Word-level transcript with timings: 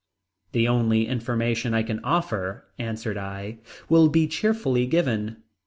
"The 0.53 0.67
only 0.67 1.05
information 1.05 1.75
I 1.75 1.83
can 1.83 1.99
offer," 2.03 2.65
answered 2.79 3.19
I, 3.19 3.59
"will 3.87 4.09
be 4.09 4.25
cheerfully 4.27 4.87
given. 4.87 5.37